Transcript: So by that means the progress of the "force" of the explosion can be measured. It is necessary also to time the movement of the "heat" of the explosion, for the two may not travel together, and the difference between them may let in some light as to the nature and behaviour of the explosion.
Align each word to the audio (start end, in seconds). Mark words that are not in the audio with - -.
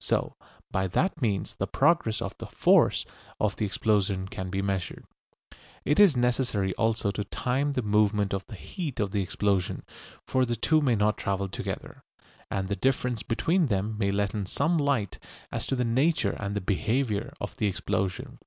So 0.00 0.34
by 0.72 0.88
that 0.88 1.22
means 1.22 1.54
the 1.58 1.68
progress 1.68 2.20
of 2.20 2.36
the 2.38 2.46
"force" 2.48 3.04
of 3.38 3.54
the 3.54 3.64
explosion 3.64 4.26
can 4.26 4.50
be 4.50 4.60
measured. 4.60 5.04
It 5.84 6.00
is 6.00 6.16
necessary 6.16 6.74
also 6.74 7.12
to 7.12 7.22
time 7.22 7.74
the 7.74 7.82
movement 7.82 8.32
of 8.34 8.44
the 8.48 8.56
"heat" 8.56 8.98
of 8.98 9.12
the 9.12 9.22
explosion, 9.22 9.84
for 10.26 10.44
the 10.44 10.56
two 10.56 10.80
may 10.80 10.96
not 10.96 11.16
travel 11.18 11.46
together, 11.46 12.02
and 12.50 12.66
the 12.66 12.74
difference 12.74 13.22
between 13.22 13.66
them 13.66 13.94
may 13.96 14.10
let 14.10 14.34
in 14.34 14.46
some 14.46 14.76
light 14.76 15.20
as 15.52 15.66
to 15.68 15.76
the 15.76 15.84
nature 15.84 16.32
and 16.36 16.66
behaviour 16.66 17.32
of 17.40 17.56
the 17.58 17.68
explosion. 17.68 18.40